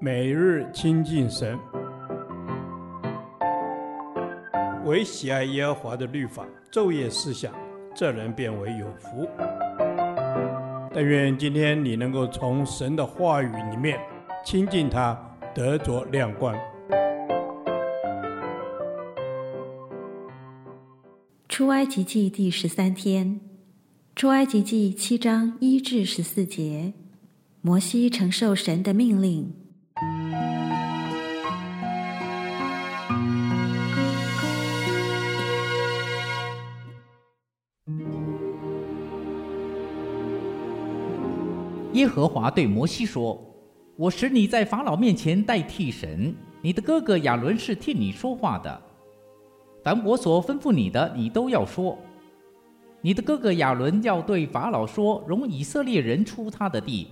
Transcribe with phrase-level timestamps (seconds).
[0.00, 1.58] 每日亲近神，
[4.84, 7.52] 唯喜爱耶和华的律法，昼夜思想，
[7.94, 9.28] 这人便为有福。
[10.92, 13.98] 但愿今天你能够从神的话语里面
[14.44, 15.18] 亲近他，
[15.54, 16.54] 得着亮光。
[21.48, 23.40] 出埃及记第十三天，
[24.14, 26.92] 出埃及记七章一至十四节，
[27.66, 29.50] 摩西承受神的命令。
[41.94, 43.42] 耶和华对摩西说
[43.96, 48.78] ：“我使你在法老面前代替神，你的哥哥亚伦是替你说话的。
[49.82, 51.96] 凡我所吩咐你的，你都要说。
[53.00, 57.08] 你的哥哥亚伦要对法老说，容以色列人出他的地。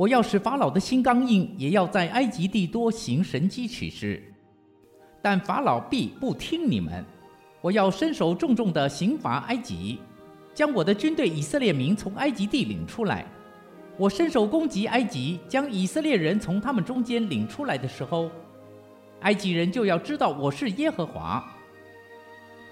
[0.00, 4.22] 我要使法老的心刚硬，也要在埃及地多行神迹奇事。
[5.20, 7.04] 但法老必不听你们。
[7.60, 10.00] 我要伸手重重地刑罚埃及，
[10.54, 13.26] 将我的军队以色列民从埃及地领出来。”
[13.98, 18.30] 我伸手攻击埃及，将以色列人从他们中间领出来的时候，
[19.20, 21.46] 埃及人就要知道我是耶和华。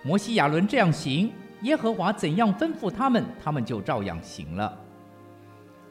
[0.02, 1.30] 摩西亚伦这样行，
[1.60, 4.87] 耶和华怎样吩咐他们，他们就照样行了。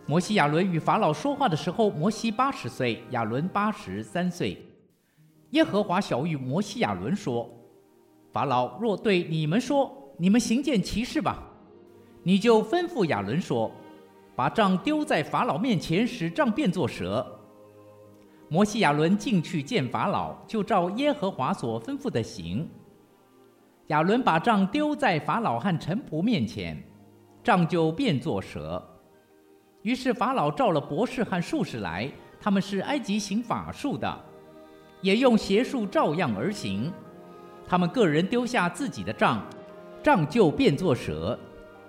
[0.10, 4.58] 摩西亚伦与法老说话的时候，摩西八十岁，亚伦八十三岁。
[5.50, 7.50] 耶和华晓諭摩西亚伦说
[8.32, 11.44] ：“法老若对你们说，你们行件奇事吧，
[12.24, 13.70] 你就吩咐亚伦说。”
[14.34, 17.26] 把杖丢在法老面前，使杖变作蛇。
[18.48, 22.70] 摩西亚伦进去见法老，就照耶和华所吩咐的行。
[23.88, 26.82] 亚伦把杖丢在法老和臣仆面前，
[27.44, 28.82] 杖就变作蛇。
[29.84, 34.26] 于是法老召了博士和术士来，他们是埃及行法术的，
[35.02, 36.92] 也用邪术照样而行。
[37.68, 39.42] 他们个人丢下自己的杖，
[40.04, 41.38] 杖就变作蛇。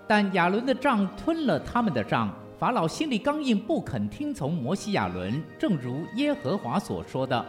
[0.07, 7.45] 但亚伦的杖吞了他们的杖，法老心里刚硬，不肯听从摩西亚伦，正如耶和华所说的。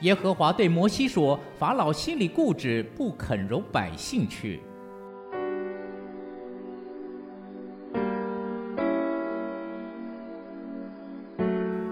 [0.00, 4.60] 耶和华对摩西说：“法老心里固执，不肯容百姓去。”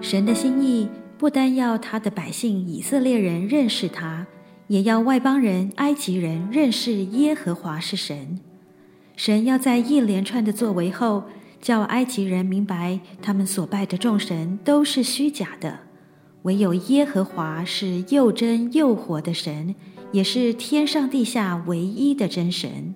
[0.08, 0.88] 神的心意
[1.18, 4.26] 不单要他的百姓以色列人认识他，
[4.68, 8.40] 也要外邦人埃及人认识耶和华是神。
[9.16, 11.24] 神要在一连串的作为后，
[11.60, 15.80] 叫埃及人明白，他们所拜的众神都是虚假的，
[16.44, 19.74] 唯有耶和华是又真又活的神，
[20.10, 22.94] 也是天上地下唯一的真神。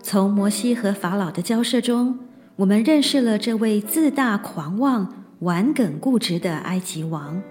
[0.00, 2.20] 从摩西和法老的交涉中，
[2.54, 7.42] 我们认识了这位自大狂妄、顽梗固执的埃及王。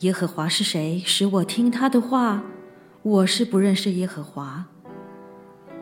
[0.00, 1.02] 耶和华是谁？
[1.06, 2.42] 使我听他的话？
[3.00, 4.66] 我是不认识耶和华。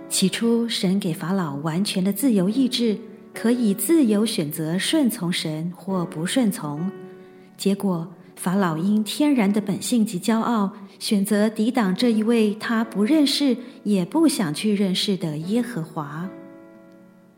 [0.09, 2.97] 起初，神给法老完全的自由意志，
[3.35, 6.89] 可以自由选择顺从神或不顺从。
[7.57, 8.07] 结果，
[8.37, 16.29] 法老因天然的本性及骄傲，选择抵挡这一位他不认识也不想去认识的耶和华。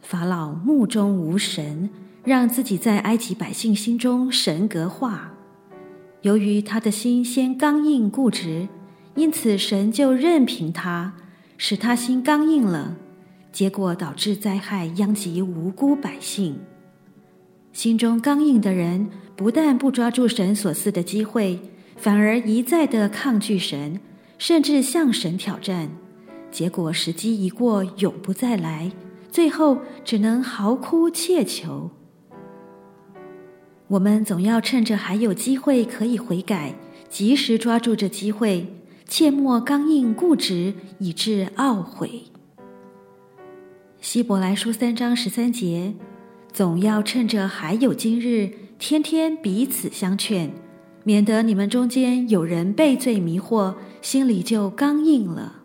[0.03, 1.89] 法老目中无神，
[2.25, 5.33] 让自己在埃及百姓心中神格化。
[6.23, 8.69] 由于他的心先刚硬固执，
[9.15, 11.15] 因此神就任凭他。
[11.63, 12.97] 使他心刚硬了，
[13.53, 16.59] 结果导致灾害殃及无辜百姓。
[17.75, 21.61] 心中刚硬的人，不但不抓住神所赐的机会，
[21.97, 24.01] 反而一再的抗拒神，
[24.39, 25.91] 甚至向神挑战。
[26.51, 28.91] 结果时机一过，永不再来，
[29.31, 31.91] 最后只能嚎哭切求。
[33.91, 36.73] 我们总要趁着还有机会可以悔改，
[37.09, 38.65] 及时抓住这机会。
[39.09, 42.23] 切莫刚硬固执，以致懊悔。
[44.01, 45.93] 希伯来书三章十三节，
[46.53, 50.53] 总要趁着还有今日，天天彼此相劝，
[51.03, 55.65] 免得你们中间有人被罪迷惑，心里就刚硬了。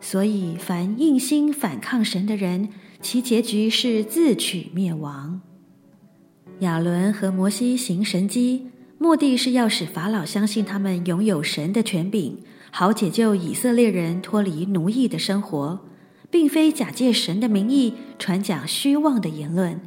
[0.00, 2.70] 所以，凡硬心反抗神的人，
[3.02, 5.42] 其结局是自取灭亡。
[6.60, 8.68] 亚伦和摩西行神迹。
[8.98, 12.36] 目的是要使法老相信他们拥有神的权柄，
[12.70, 15.80] 好解救以色列人脱离奴役的生活，
[16.30, 19.80] 并非假借神的名义传讲虚妄的言论。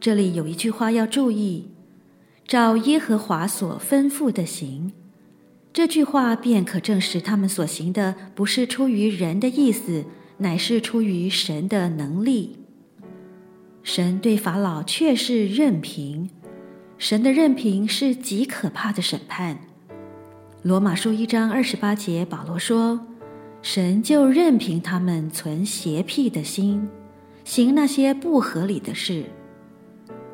[0.00, 1.68] 这里有一句话要注意：
[2.46, 4.92] 照耶和华所吩咐的行。
[5.74, 10.06] 这句话便可证实他们所行的不是出于人的意思，
[10.38, 12.56] 乃是出于神的能力。
[13.86, 16.28] 神对法老确是任凭。
[16.98, 19.60] 神的任凭是极可怕的审判。
[20.62, 22.98] 罗马书一章二十八节，保罗说
[23.62, 26.88] ：“神就任凭他们存邪僻的心，
[27.44, 29.26] 行那些不合理的事。”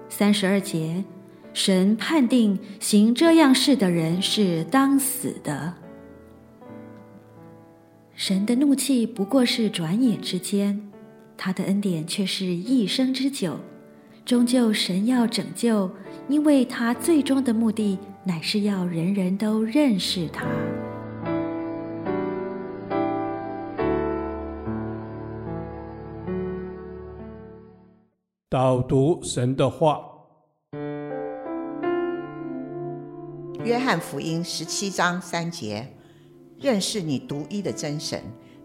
[0.08, 1.04] 三十二节，
[1.52, 5.74] 神判定行这样事的人是当死的。
[8.14, 10.90] 神的怒气不过是转眼之间，
[11.44, 13.58] 他的恩典却是一生之久。
[14.24, 15.90] 终究，神要拯救，
[16.28, 17.98] 因为他最终的目的。
[18.22, 20.46] 乃是要人人都认识他。
[28.48, 30.00] 导读神的话，
[33.64, 35.88] 《约翰福音》十七章三节：
[36.60, 38.22] 认识你独一的真神，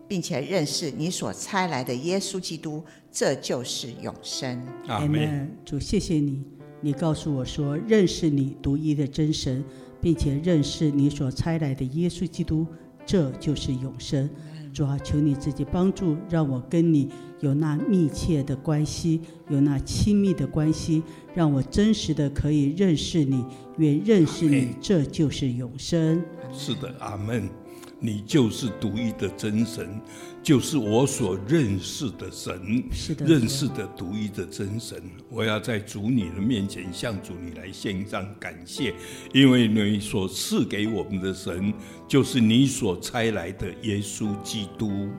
[0.07, 4.65] 并且认识你所差来的耶稣基督，这就是永生。
[4.88, 5.51] 阿门。
[5.65, 6.44] 主，谢谢你。
[6.80, 9.63] 你告诉我说，认识你独一的真神，
[10.00, 12.65] 并且认识你所差来的耶稣基督，
[13.06, 14.30] 这就是永生。
[14.74, 17.09] 主啊，求你自己帮助，让我跟你
[17.39, 21.01] 有那密切的关系，有那亲密的关系，
[21.33, 23.44] 让我真实的可以认识你。
[23.77, 26.24] 愿认识你，这就是永生。
[26.54, 27.50] 是的，阿门。
[27.99, 29.99] 你就是独一的真神，
[30.44, 35.01] 就是我所认识的神，是的，认识的独一的真神。
[35.29, 38.94] 我要在主你的面前向主你来献上感谢，
[39.33, 41.73] 因为你所赐给我们的神，
[42.07, 45.09] 就是你所差来的耶稣基督。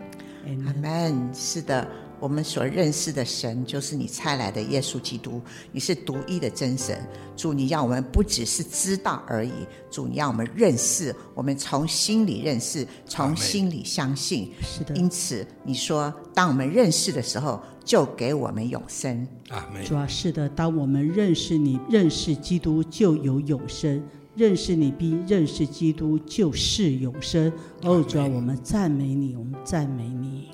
[0.66, 1.30] 阿门。
[1.34, 2.07] 是的。
[2.20, 5.40] 我们所认识的神，就是你差来的耶稣基督。
[5.72, 6.98] 你是独一的真神，
[7.36, 9.52] 主，你让我们不只是知道而已，
[9.90, 14.52] 主，你让我们认识，我们从心里认识，从心里相信。
[14.60, 14.94] 是的。
[14.96, 19.26] 因此，你说，当我们认识的时候，就给我们永生。
[19.50, 19.84] 阿门。
[19.84, 24.00] 主啊，是的，当我们认识你，认识基督，就有永生；
[24.34, 27.52] 认识你并认识基督，就是永生。
[27.82, 30.48] 哦，主啊，我们赞美你，我们赞美你。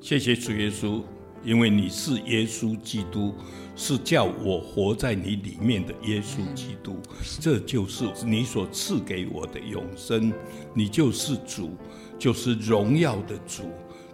[0.00, 1.02] 谢谢主耶稣，
[1.44, 3.34] 因为你是耶稣基督，
[3.74, 6.96] 是叫我活在你里面的耶稣基督，
[7.40, 10.32] 这就是你所赐给我的永生。
[10.74, 11.76] 你就是主，
[12.18, 13.64] 就是荣耀的主，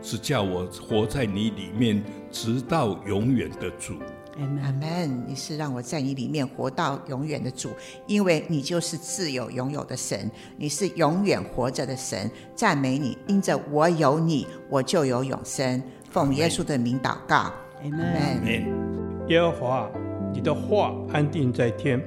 [0.03, 3.95] 是叫我活在你里面直到永远的主。
[4.39, 5.25] 阿门！
[5.27, 7.69] 你是让我在你里面活到永远的主，
[8.07, 12.31] 因为你就是自有拥有的神，你是永远活着的神。
[12.55, 15.83] 赞美你，因着我有你，我就有永生。
[16.11, 17.53] 奉耶稣的名祷告，
[17.83, 19.27] 阿门。
[19.29, 19.91] 耶和华，
[20.33, 22.01] 你的话安定在天，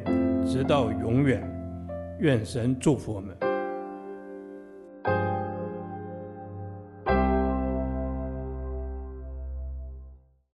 [0.48, 1.48] 直到永远。
[2.20, 3.55] 愿神祝福我们。